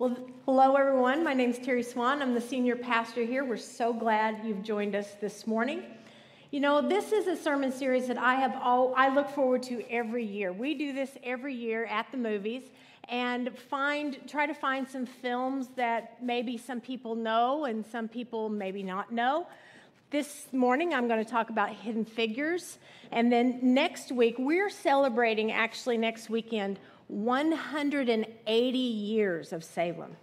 [0.00, 1.24] Well, hello everyone.
[1.24, 2.22] My name is Terry Swan.
[2.22, 3.44] I'm the senior pastor here.
[3.44, 5.82] We're so glad you've joined us this morning.
[6.52, 9.82] You know, this is a sermon series that I have all I look forward to
[9.90, 10.52] every year.
[10.52, 12.62] We do this every year at the movies
[13.08, 18.48] and find try to find some films that maybe some people know and some people
[18.48, 19.48] maybe not know.
[20.10, 22.78] This morning I'm going to talk about Hidden Figures
[23.10, 26.78] and then next week we're celebrating actually next weekend
[27.08, 30.16] 180 years of Salem.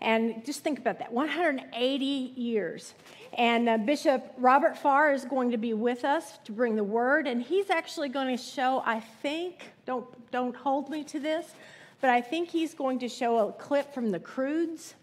[0.00, 2.94] And just think about that 180 years.
[3.36, 7.26] And uh, Bishop Robert Farr is going to be with us to bring the word.
[7.26, 11.52] And he's actually going to show, I think, don't, don't hold me to this,
[12.00, 14.94] but I think he's going to show a clip from the Croods.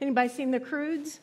[0.00, 1.20] Anybody seen the Croods?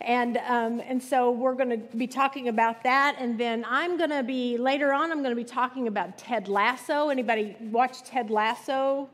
[0.00, 3.16] And, um, and so we're going to be talking about that.
[3.18, 6.48] And then I'm going to be, later on, I'm going to be talking about Ted
[6.48, 7.08] Lasso.
[7.08, 9.08] Anybody watch Ted Lasso?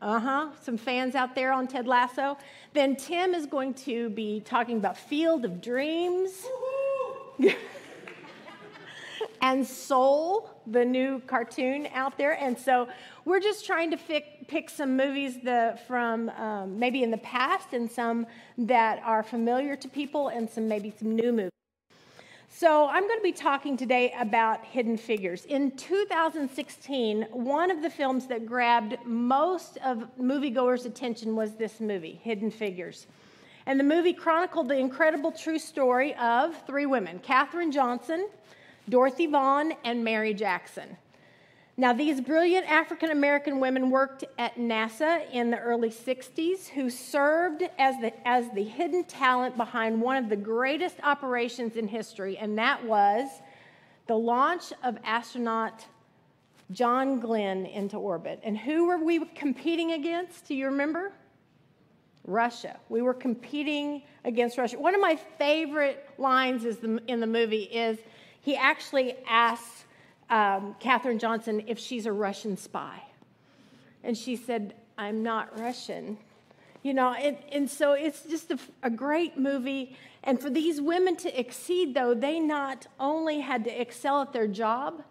[0.00, 0.48] Uh huh.
[0.62, 2.36] Some fans out there on Ted Lasso.
[2.72, 6.46] Then Tim is going to be talking about Field of Dreams.
[9.44, 12.32] And Soul, the new cartoon out there.
[12.32, 12.88] And so
[13.26, 17.74] we're just trying to pick, pick some movies the, from um, maybe in the past
[17.74, 21.50] and some that are familiar to people and some maybe some new movies.
[22.48, 25.44] So, I'm going to be talking today about Hidden Figures.
[25.46, 32.20] In 2016, one of the films that grabbed most of moviegoers' attention was this movie,
[32.22, 33.08] Hidden Figures.
[33.66, 38.28] And the movie chronicled the incredible true story of three women Katherine Johnson,
[38.88, 40.96] Dorothy Vaughan, and Mary Jackson.
[41.76, 47.64] Now, these brilliant African American women worked at NASA in the early 60s, who served
[47.78, 52.56] as the, as the hidden talent behind one of the greatest operations in history, and
[52.58, 53.28] that was
[54.06, 55.86] the launch of astronaut
[56.70, 58.40] John Glenn into orbit.
[58.44, 60.46] And who were we competing against?
[60.46, 61.12] Do you remember?
[62.26, 62.78] Russia.
[62.88, 64.78] We were competing against Russia.
[64.78, 67.98] One of my favorite lines is the, in the movie is
[68.44, 69.84] he actually asks
[70.28, 73.02] um, Katherine Johnson if she's a Russian spy.
[74.02, 76.18] And she said, I'm not Russian.
[76.82, 79.96] You know, and, and so it's just a, a great movie.
[80.22, 84.46] And for these women to exceed, though, they not only had to excel at their
[84.46, 85.02] job,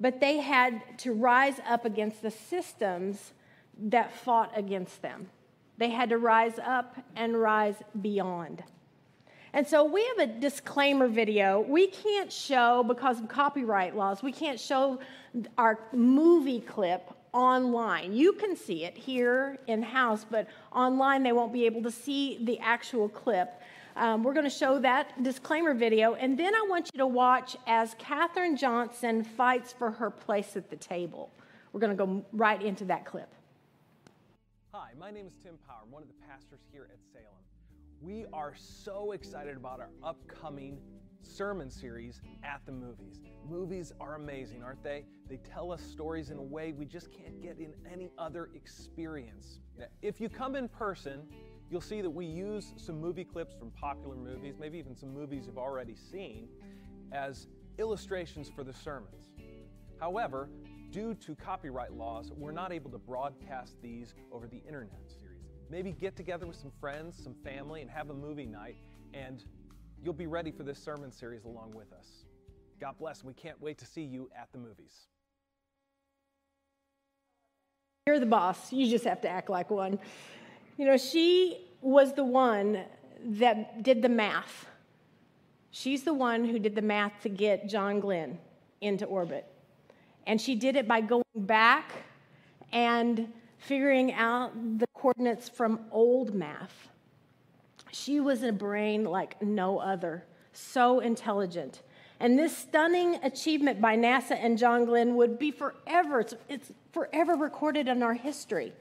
[0.00, 3.32] but they had to rise up against the systems
[3.78, 5.28] that fought against them.
[5.76, 8.64] They had to rise up and rise beyond.
[9.54, 11.60] And so we have a disclaimer video.
[11.60, 14.98] We can't show, because of copyright laws, we can't show
[15.58, 18.14] our movie clip online.
[18.14, 22.38] You can see it here in house, but online they won't be able to see
[22.44, 23.60] the actual clip.
[23.94, 27.54] Um, we're going to show that disclaimer video, and then I want you to watch
[27.66, 31.30] as Katherine Johnson fights for her place at the table.
[31.74, 33.28] We're going to go right into that clip.
[34.72, 35.80] Hi, my name is Tim Power.
[35.84, 37.26] I'm one of the pastors here at Salem.
[38.02, 40.78] We are so excited about our upcoming
[41.22, 43.20] sermon series at the movies.
[43.48, 45.04] Movies are amazing, aren't they?
[45.30, 49.60] They tell us stories in a way we just can't get in any other experience.
[50.02, 51.22] If you come in person,
[51.70, 55.46] you'll see that we use some movie clips from popular movies, maybe even some movies
[55.46, 56.48] you've already seen,
[57.12, 57.46] as
[57.78, 59.30] illustrations for the sermons.
[60.00, 60.50] However,
[60.90, 65.14] due to copyright laws, we're not able to broadcast these over the internet.
[65.72, 68.76] Maybe get together with some friends, some family, and have a movie night,
[69.14, 69.42] and
[70.04, 72.26] you'll be ready for this sermon series along with us.
[72.78, 73.24] God bless.
[73.24, 75.06] We can't wait to see you at the movies.
[78.06, 78.70] You're the boss.
[78.70, 79.98] You just have to act like one.
[80.76, 82.84] You know, she was the one
[83.24, 84.66] that did the math.
[85.70, 88.38] She's the one who did the math to get John Glenn
[88.82, 89.46] into orbit.
[90.26, 91.92] And she did it by going back
[92.72, 96.88] and figuring out the coordinates from old math.
[97.92, 101.82] She was a brain like no other, so intelligent.
[102.18, 107.34] And this stunning achievement by NASA and John Glenn would be forever, it's, it's forever
[107.34, 108.72] recorded in our history.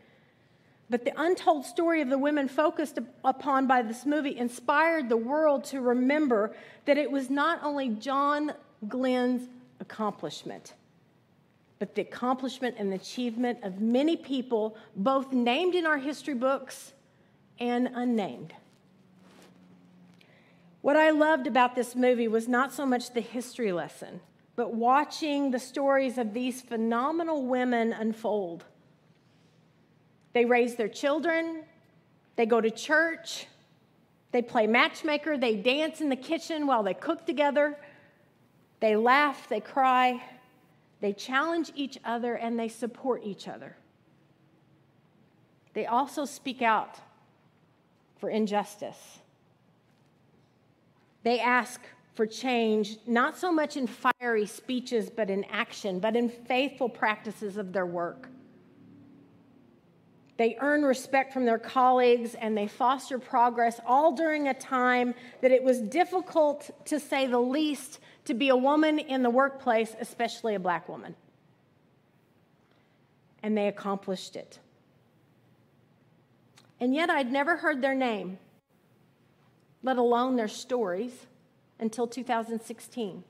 [0.90, 5.64] But the untold story of the women focused upon by this movie inspired the world
[5.66, 8.54] to remember that it was not only John
[8.88, 9.48] Glenn's
[9.80, 10.74] accomplishment,
[11.82, 16.94] but the accomplishment and achievement of many people, both named in our history books
[17.60, 18.54] and unnamed.
[20.82, 24.22] What I loved about this movie was not so much the history lesson,
[24.56, 28.64] but watching the stories of these phenomenal women unfold.
[30.34, 31.64] They raise their children,
[32.36, 33.48] they go to church,
[34.32, 37.76] they play matchmaker, they dance in the kitchen while they cook together,
[38.82, 40.22] they laugh, they cry.
[41.02, 43.76] They challenge each other and they support each other.
[45.74, 47.00] They also speak out
[48.18, 49.20] for injustice.
[51.24, 51.82] They ask
[52.14, 57.58] for change, not so much in fiery speeches, but in action, but in faithful practices
[57.58, 58.28] of their work.
[60.38, 65.52] They earn respect from their colleagues and they foster progress, all during a time that
[65.52, 70.56] it was difficult, to say the least, to be a woman in the workplace, especially
[70.56, 71.16] a black woman.
[73.44, 74.60] And they accomplished it.
[76.80, 78.40] And yet, I'd never heard their name,
[79.84, 81.28] let alone their stories,
[81.80, 83.24] until 2016.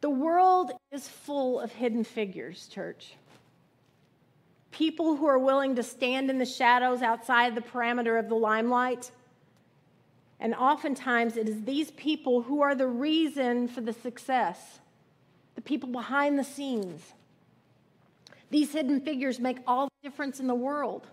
[0.00, 3.14] The world is full of hidden figures, church.
[4.70, 9.10] People who are willing to stand in the shadows outside the parameter of the limelight.
[10.40, 14.78] And oftentimes, it is these people who are the reason for the success,
[15.56, 17.02] the people behind the scenes.
[18.50, 21.06] These hidden figures make all the difference in the world.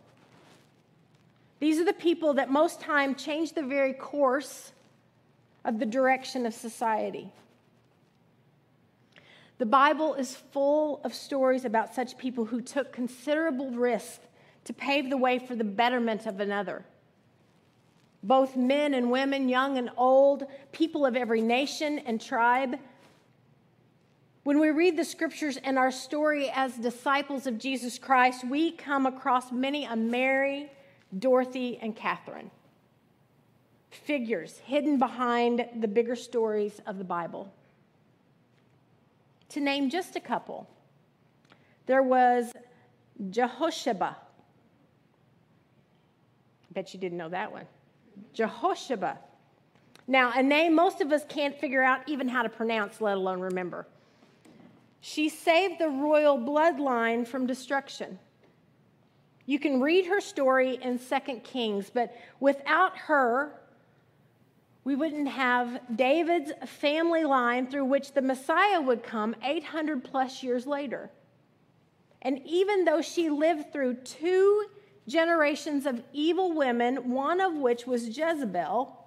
[1.59, 4.71] These are the people that most time change the very course
[5.63, 7.31] of the direction of society.
[9.57, 14.19] The Bible is full of stories about such people who took considerable risk
[14.65, 16.83] to pave the way for the betterment of another.
[18.25, 22.79] Both men and women, young and old, people of every nation and tribe.
[24.43, 29.05] When we read the scriptures and our story as disciples of Jesus Christ, we come
[29.05, 30.71] across many a Mary,
[31.19, 32.49] Dorothy, and Catherine.
[33.91, 37.53] Figures hidden behind the bigger stories of the Bible.
[39.49, 40.67] To name just a couple,
[41.85, 42.51] there was
[43.29, 44.15] Jehosheba.
[46.71, 47.67] Bet you didn't know that one.
[48.33, 49.17] Jehosheba.
[50.07, 53.39] Now, a name most of us can't figure out even how to pronounce, let alone
[53.39, 53.87] remember.
[55.01, 58.19] She saved the royal bloodline from destruction.
[59.45, 63.53] You can read her story in 2 Kings, but without her,
[64.83, 70.67] we wouldn't have David's family line through which the Messiah would come 800 plus years
[70.67, 71.09] later.
[72.21, 74.65] And even though she lived through two
[75.07, 79.05] generations of evil women, one of which was Jezebel,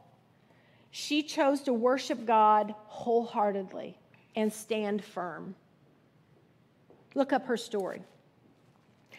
[0.91, 3.97] she chose to worship God wholeheartedly
[4.35, 5.55] and stand firm.
[7.15, 8.03] Look up her story.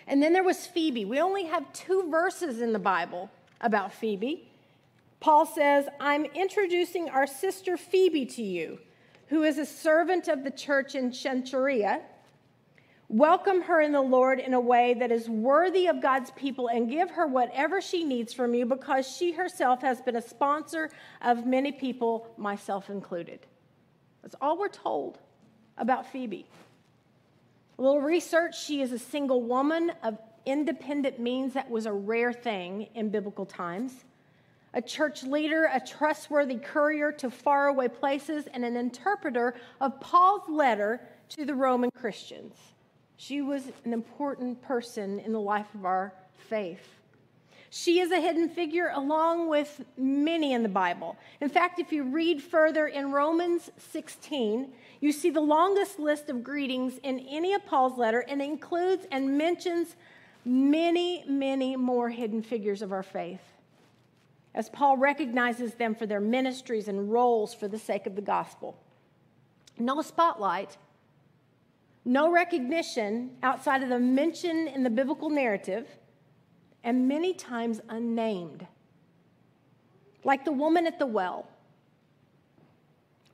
[0.08, 1.06] And then there was Phoebe.
[1.06, 3.30] We only have two verses in the Bible
[3.62, 4.50] about Phoebe.
[5.20, 8.80] Paul says, I'm introducing our sister Phoebe to you,
[9.28, 12.02] who is a servant of the church in Cenchrea.
[13.12, 16.88] Welcome her in the Lord in a way that is worthy of God's people and
[16.88, 20.92] give her whatever she needs from you because she herself has been a sponsor
[21.24, 23.40] of many people, myself included.
[24.22, 25.18] That's all we're told
[25.76, 26.46] about Phoebe.
[27.80, 32.32] A little research she is a single woman of independent means that was a rare
[32.32, 34.06] thing in biblical times.
[34.76, 41.02] A church leader, a trustworthy courier to faraway places, and an interpreter of Paul's letter
[41.30, 42.54] to the Roman Christians.
[43.22, 46.14] She was an important person in the life of our
[46.48, 47.02] faith.
[47.70, 51.18] She is a hidden figure along with many in the Bible.
[51.42, 54.72] In fact, if you read further in Romans 16,
[55.02, 59.38] you see the longest list of greetings in any of Paul's letter and includes and
[59.38, 59.98] mentions
[60.46, 63.44] many, many more hidden figures of our faith.
[64.56, 68.82] As Paul recognizes them for their ministries and roles for the sake of the gospel.
[69.78, 70.78] No spotlight,
[72.10, 75.88] no recognition outside of the mention in the biblical narrative
[76.84, 78.66] and many times unnamed,
[80.24, 81.48] like the woman at the well,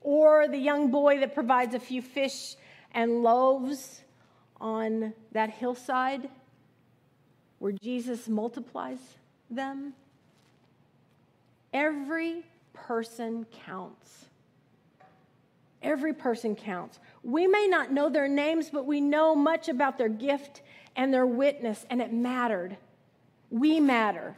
[0.02, 2.58] or the young boy that provides a few fish
[2.94, 4.02] and loaves
[4.60, 6.30] on that hillside
[7.60, 9.00] where Jesus multiplies
[9.50, 9.94] them.
[11.72, 14.26] Every person counts.
[15.96, 17.00] Every person counts.
[17.24, 20.62] We may not know their names, but we know much about their gift
[20.98, 22.76] and their witness, and it mattered.
[23.50, 24.36] We matter.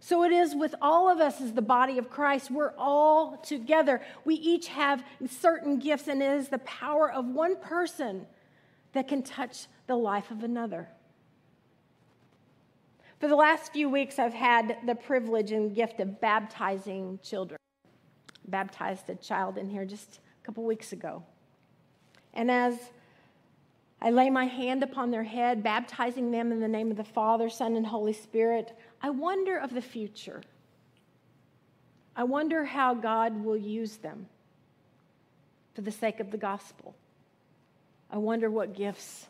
[0.00, 2.50] So it is with all of us as the body of Christ.
[2.50, 4.00] We're all together.
[4.24, 8.26] We each have certain gifts, and it is the power of one person
[8.92, 10.88] that can touch the life of another.
[13.20, 17.60] For the last few weeks, I've had the privilege and gift of baptizing children.
[18.48, 21.22] Baptized a child in here just couple weeks ago.
[22.32, 22.74] And as
[24.00, 27.50] I lay my hand upon their head, baptizing them in the name of the Father,
[27.50, 28.74] Son, and Holy Spirit.
[29.02, 30.40] I wonder of the future.
[32.16, 34.26] I wonder how God will use them
[35.74, 36.94] for the sake of the gospel.
[38.10, 39.26] I wonder what gifts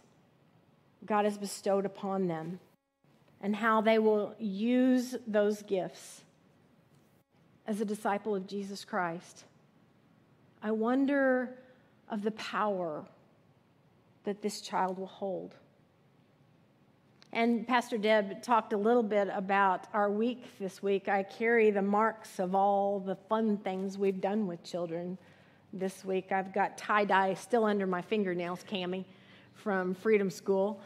[1.04, 2.60] God has bestowed upon them.
[3.40, 6.22] and how they will use those gifts
[7.66, 9.44] as a disciple of Jesus Christ.
[10.62, 11.50] I wonder
[12.08, 13.04] of the power
[14.24, 15.54] that this child will hold.
[17.32, 21.08] And Pastor Deb talked a little bit about our week this week.
[21.08, 25.18] I carry the marks of all the fun things we've done with children
[25.72, 26.32] this week.
[26.32, 29.04] I've got tie dye still under my fingernails, Cami,
[29.54, 30.80] from Freedom School,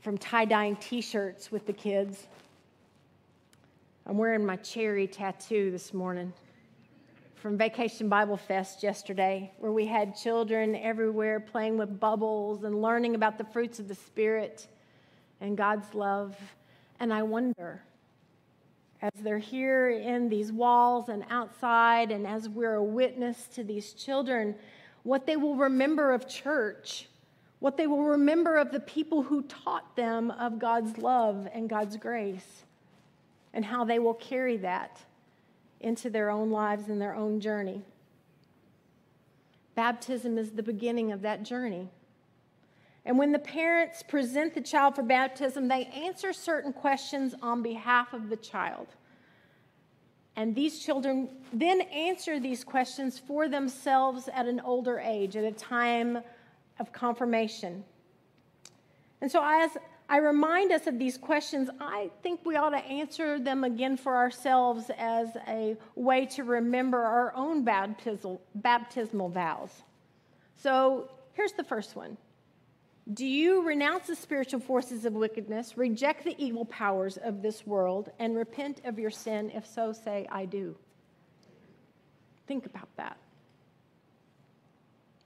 [0.00, 2.26] from tie dyeing t shirts with the kids.
[4.06, 6.32] I'm wearing my cherry tattoo this morning
[7.40, 13.14] from Vacation Bible Fest yesterday, where we had children everywhere playing with bubbles and learning
[13.14, 14.66] about the fruits of the Spirit
[15.40, 16.36] and God's love.
[16.98, 17.80] And I wonder,
[19.00, 23.94] as they're here in these walls and outside, and as we're a witness to these
[23.94, 24.54] children,
[25.02, 27.08] what they will remember of church,
[27.60, 31.96] what they will remember of the people who taught them of God's love and God's
[31.96, 32.64] grace,
[33.54, 35.00] and how they will carry that
[35.80, 37.82] into their own lives and their own journey.
[39.74, 41.88] Baptism is the beginning of that journey.
[43.04, 48.12] And when the parents present the child for baptism, they answer certain questions on behalf
[48.12, 48.88] of the child.
[50.36, 55.52] And these children then answer these questions for themselves at an older age, at a
[55.52, 56.18] time
[56.78, 57.84] of confirmation.
[59.20, 59.76] And so, as
[60.10, 64.16] I remind us of these questions, I think we ought to answer them again for
[64.16, 69.70] ourselves as a way to remember our own baptismal, vows.
[70.56, 72.16] So, here's the first one
[73.14, 78.10] do you renounce the spiritual forces of wickedness, reject the evil powers of this world,
[78.18, 79.50] and repent of your sin?
[79.54, 80.74] If so, say, I do.
[82.48, 83.16] Think about that.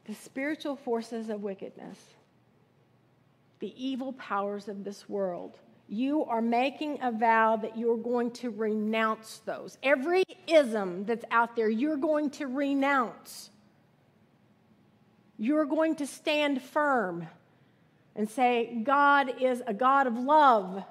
[0.05, 1.99] The spiritual forces of wickedness,
[3.65, 5.59] the evil powers of this world.
[5.89, 9.79] You are making a vow that you're going to renounce those.
[9.83, 13.49] Every ism that's out there, you're going to renounce.
[15.39, 17.27] You're going to stand firm
[18.15, 20.85] and say, God is a God of love,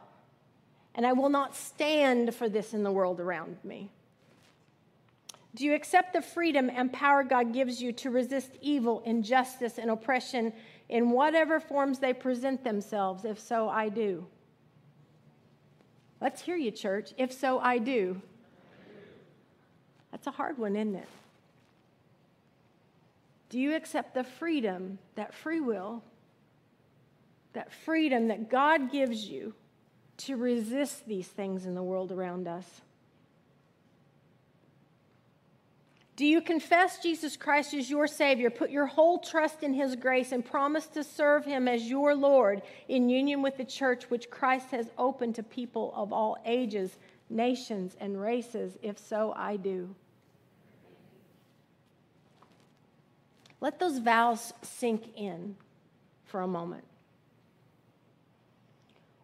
[0.96, 3.92] and I will not stand for this in the world around me?
[5.54, 9.92] Do you accept the freedom and power God gives you to resist evil, injustice, and
[9.92, 10.54] oppression
[10.94, 13.26] in whatever forms they present themselves?
[13.26, 14.28] If so, I do.
[16.22, 17.14] Let's hear you, church.
[17.18, 18.22] If so, I do.
[20.12, 21.08] That's a hard one, isn't it?
[23.50, 26.04] Do you accept the freedom, that free will,
[27.54, 29.56] that freedom that God gives you
[30.18, 32.82] to resist these things in the world around us?
[36.16, 40.32] Do you confess Jesus Christ as your Savior, put your whole trust in His grace,
[40.32, 44.70] and promise to serve Him as your Lord in union with the church which Christ
[44.72, 46.98] has opened to people of all ages,
[47.30, 48.78] nations, and races?
[48.84, 49.96] If so, I do.
[53.60, 55.56] Let those vows sink in
[56.26, 56.84] for a moment.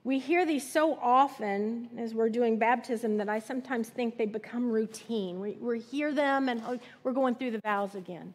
[0.04, 4.72] We hear these so often as we're doing baptism that I sometimes think they become
[4.72, 5.40] routine.
[5.40, 8.34] We, we hear them and oh, we're going through the vows again.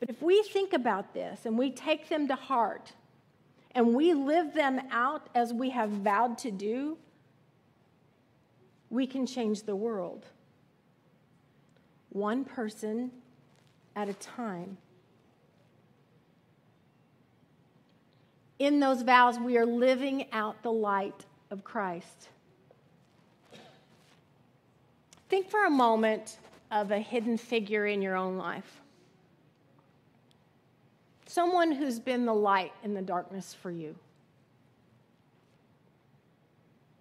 [0.00, 2.92] But if we think about this and we take them to heart
[3.72, 6.96] and we live them out as we have vowed to do,
[8.88, 10.24] we can change the world.
[12.10, 13.10] One person
[13.94, 14.78] at a time.
[18.58, 22.28] In those vows, we are living out the light of Christ.
[25.28, 26.38] Think for a moment
[26.70, 28.80] of a hidden figure in your own life.
[31.26, 33.94] Someone who's been the light in the darkness for you.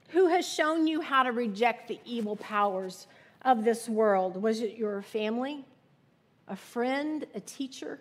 [0.09, 3.07] Who has shown you how to reject the evil powers
[3.43, 4.41] of this world?
[4.41, 5.65] Was it your family,
[6.47, 7.99] a friend, a teacher?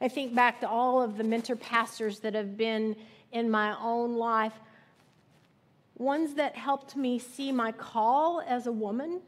[0.00, 2.96] I think back to all of the mentor pastors that have been
[3.32, 4.54] in my own life,
[5.98, 9.20] ones that helped me see my call as a woman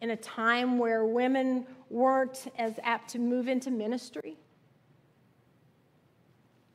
[0.00, 4.36] in a time where women weren't as apt to move into ministry.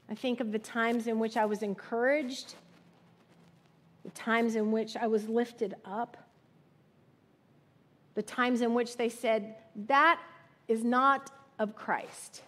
[0.09, 2.55] I think of the times in which I was encouraged,
[4.03, 6.17] the times in which I was lifted up,
[8.13, 9.55] the times in which they said,
[9.87, 10.19] That
[10.67, 12.43] is not of Christ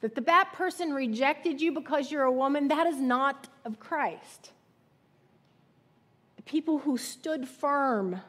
[0.00, 4.52] that the bad person rejected you because you're a woman, that is not of Christ.
[6.36, 8.20] The people who stood firm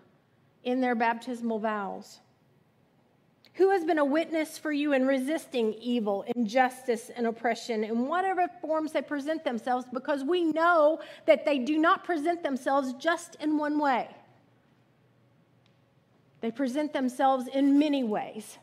[0.63, 2.19] in their baptismal vows,
[3.55, 8.47] Who has been a witness for you in resisting evil, injustice, and oppression in whatever
[8.61, 9.85] forms they present themselves?
[9.91, 14.07] Because we know that they do not present themselves just in one way,
[16.41, 18.57] they present themselves in many ways.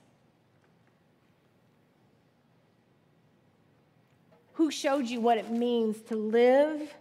[4.58, 6.92] Who showed you what it means to live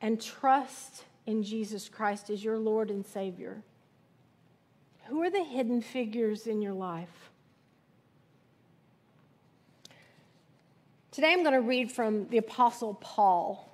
[0.00, 3.62] and trust in Jesus Christ as your Lord and Savior?
[5.04, 7.30] Who are the hidden figures in your life?
[11.12, 13.72] Today I'm going to read from the Apostle Paul.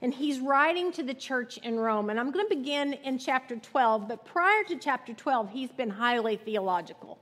[0.00, 2.08] And he's writing to the church in Rome.
[2.08, 5.90] And I'm going to begin in chapter 12, but prior to chapter 12, he's been
[5.90, 7.18] highly theological.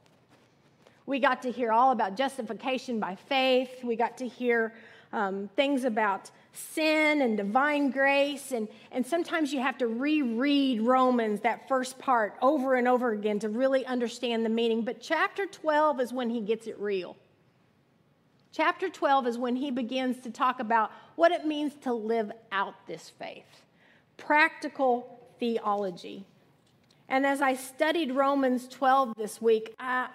[1.11, 3.83] We got to hear all about justification by faith.
[3.83, 4.73] We got to hear
[5.13, 8.53] um, things about sin and divine grace.
[8.53, 13.41] And, and sometimes you have to reread Romans, that first part, over and over again
[13.41, 14.83] to really understand the meaning.
[14.83, 17.17] But chapter 12 is when he gets it real.
[18.53, 22.87] Chapter 12 is when he begins to talk about what it means to live out
[22.87, 23.65] this faith
[24.17, 26.25] practical theology.
[27.09, 30.11] And as I studied Romans 12 this week, I,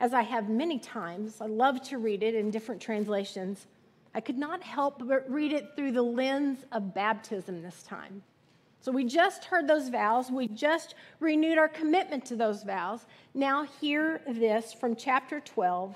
[0.00, 3.66] as I have many times, I love to read it in different translations.
[4.14, 8.22] I could not help but read it through the lens of baptism this time.
[8.80, 10.30] So we just heard those vows.
[10.30, 13.04] We just renewed our commitment to those vows.
[13.34, 15.94] Now, hear this from chapter 12,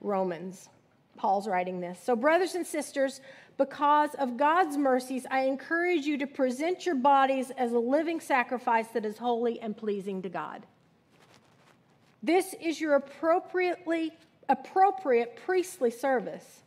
[0.00, 0.68] Romans.
[1.16, 2.00] Paul's writing this.
[2.02, 3.20] So, brothers and sisters,
[3.56, 8.88] because of God's mercies, I encourage you to present your bodies as a living sacrifice
[8.88, 10.66] that is holy and pleasing to God.
[12.24, 14.10] This is your appropriately
[14.48, 16.62] appropriate priestly service.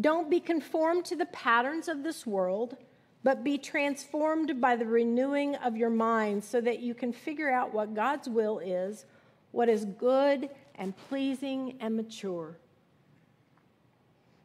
[0.00, 2.76] Don't be conformed to the patterns of this world,
[3.22, 7.72] but be transformed by the renewing of your mind so that you can figure out
[7.72, 9.04] what God's will is,
[9.52, 12.56] what is good and pleasing and mature.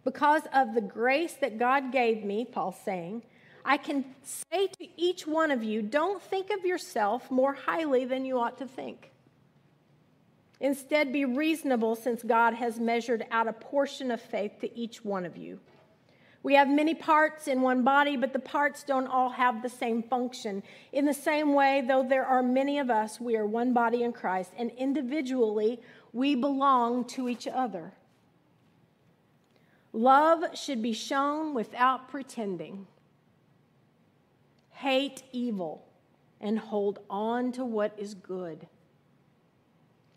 [0.03, 3.23] Because of the grace that God gave me, Paul's saying,
[3.65, 8.23] I can say to each one of you, don't think of yourself more highly than
[8.23, 9.10] you ought to think.
[10.61, 15.25] Instead, be reasonable since God has measured out a portion of faith to each one
[15.25, 15.59] of you.
[16.43, 20.03] We have many parts in one body, but the parts don't all have the same
[20.03, 20.61] function.
[20.91, 24.13] In the same way, though there are many of us, we are one body in
[24.13, 25.79] Christ, and individually,
[26.13, 27.93] we belong to each other.
[29.93, 32.85] Love should be shown without pretending.
[34.69, 35.87] Hate evil
[36.39, 38.67] and hold on to what is good.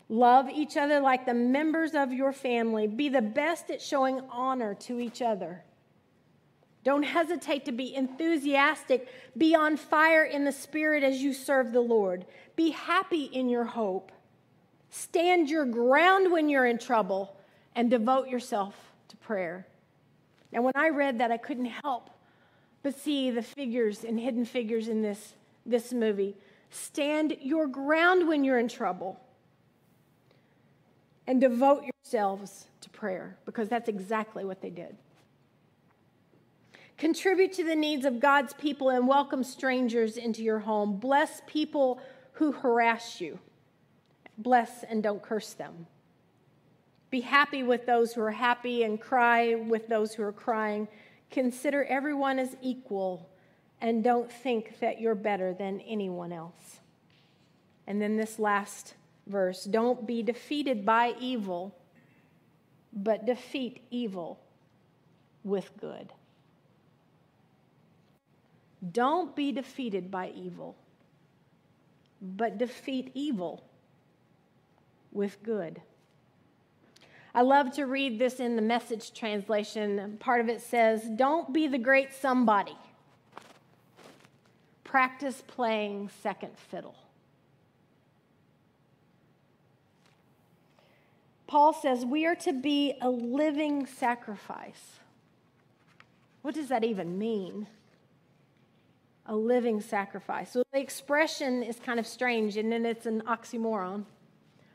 [0.07, 2.87] Love each other like the members of your family.
[2.87, 5.63] Be the best at showing honor to each other.
[6.83, 9.07] Don't hesitate to be enthusiastic.
[9.35, 12.25] Be on fire in the spirit as you serve the Lord.
[12.55, 14.11] Be happy in your hope.
[14.91, 17.35] Stand your ground when you're in trouble
[17.75, 18.75] and devote yourself
[19.07, 19.65] to prayer.
[20.53, 22.11] And when I read that, I couldn't help
[22.83, 25.33] but see the figures and hidden figures in this,
[25.65, 26.35] this movie.
[26.69, 29.19] Stand your ground when you're in trouble
[31.27, 34.95] and devote yourselves to prayer because that's exactly what they did.
[36.97, 40.97] Contribute to the needs of God's people and welcome strangers into your home.
[40.97, 41.99] Bless people
[42.33, 43.39] who harass you.
[44.37, 45.87] Bless and don't curse them.
[47.09, 50.87] Be happy with those who are happy and cry with those who are crying.
[51.31, 53.29] Consider everyone as equal
[53.81, 56.79] and don't think that you're better than anyone else.
[57.87, 58.95] And then this last
[59.27, 61.75] verse don't be defeated by evil,
[62.93, 64.39] but defeat evil
[65.43, 66.11] with good.
[68.91, 70.75] Don't be defeated by evil,
[72.21, 73.63] but defeat evil
[75.11, 75.81] with good.
[77.33, 80.17] I love to read this in the message translation.
[80.19, 82.77] Part of it says, Don't be the great somebody.
[84.83, 86.95] Practice playing second fiddle.
[91.47, 94.99] Paul says we are to be a living sacrifice.
[96.41, 97.67] What does that even mean?
[99.27, 100.51] A living sacrifice.
[100.51, 104.05] So the expression is kind of strange, and then it's an oxymoron,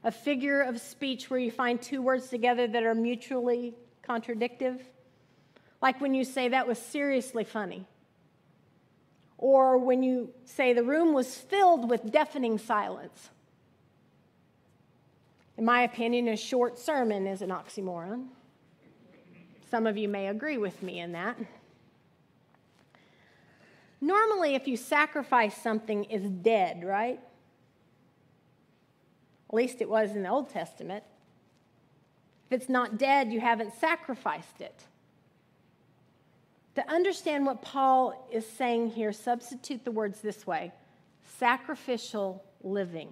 [0.03, 4.81] a figure of speech where you find two words together that are mutually contradictive.
[5.81, 7.87] Like when you say that was seriously funny,
[9.39, 13.31] or when you say the room was filled with deafening silence.
[15.61, 18.29] In my opinion, a short sermon is an oxymoron.
[19.71, 21.37] Some of you may agree with me in that.
[24.01, 27.21] Normally, if you sacrifice something, it's dead, right?
[29.51, 31.05] At least it was in the Old Testament.
[32.47, 34.87] If it's not dead, you haven't sacrificed it.
[36.77, 40.73] To understand what Paul is saying here, substitute the words this way
[41.23, 43.11] sacrificial living.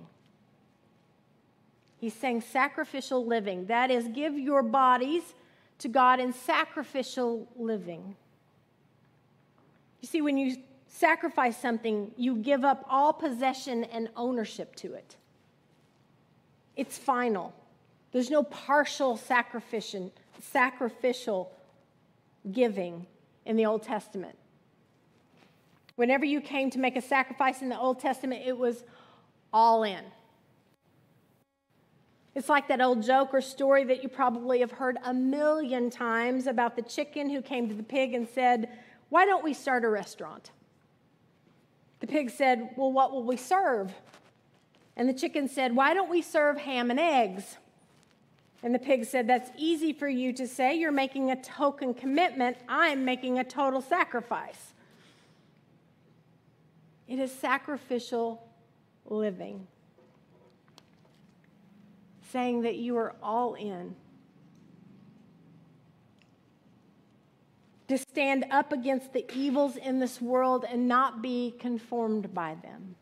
[2.01, 3.67] He's saying sacrificial living.
[3.67, 5.23] That is, give your bodies
[5.81, 8.17] to God in sacrificial living.
[10.01, 10.57] You see, when you
[10.87, 15.17] sacrifice something, you give up all possession and ownership to it.
[16.77, 17.53] It's final.
[18.13, 21.53] There's no partial sacrificial, sacrificial
[22.53, 23.07] giving
[23.45, 24.37] in the Old Testament.
[25.97, 28.85] Whenever you came to make a sacrifice in the Old Testament, it was
[29.53, 30.05] all in.
[32.35, 36.47] It's like that old joke or story that you probably have heard a million times
[36.47, 38.69] about the chicken who came to the pig and said,
[39.09, 40.51] Why don't we start a restaurant?
[42.01, 43.93] The pig said, Well, what will we serve?
[44.97, 47.57] And the chicken said, Why don't we serve ham and eggs?
[48.63, 50.75] And the pig said, That's easy for you to say.
[50.75, 52.57] You're making a token commitment.
[52.69, 54.75] I'm making a total sacrifice.
[57.07, 58.47] It is sacrificial
[59.07, 59.67] living,
[62.33, 63.95] saying that you are all in.
[67.89, 72.97] To stand up against the evils in this world and not be conformed by them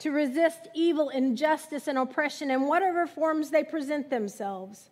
[0.00, 4.88] to resist evil, injustice, and oppression in whatever forms they present themselves.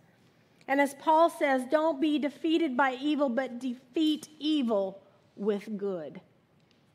[0.68, 5.00] And as Paul says, don't be defeated by evil, but defeat evil
[5.34, 6.20] with good.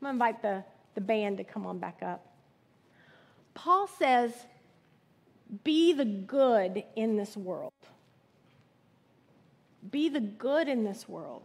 [0.00, 2.24] going to invite the, the band to come on back up.
[3.54, 4.32] Paul says,
[5.62, 7.72] be the good in this world.
[9.90, 11.42] Be the good in this world.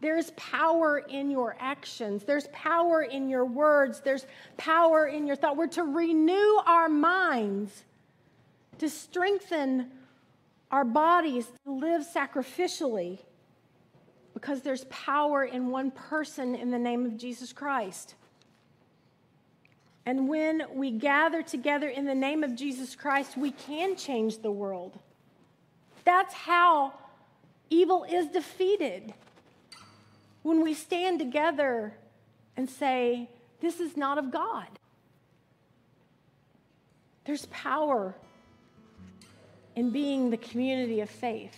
[0.00, 2.24] There's power in your actions.
[2.24, 4.00] There's power in your words.
[4.00, 4.26] There's
[4.56, 5.56] power in your thought.
[5.56, 7.84] We're to renew our minds,
[8.78, 9.90] to strengthen
[10.70, 13.18] our bodies, to live sacrificially,
[14.34, 18.14] because there's power in one person in the name of Jesus Christ.
[20.06, 24.50] And when we gather together in the name of Jesus Christ, we can change the
[24.50, 24.98] world.
[26.04, 26.92] That's how
[27.70, 29.14] evil is defeated
[30.42, 31.94] when we stand together
[32.56, 34.66] and say, This is not of God.
[37.24, 38.14] There's power
[39.74, 41.56] in being the community of faith.